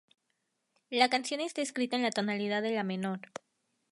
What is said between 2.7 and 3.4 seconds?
la menor.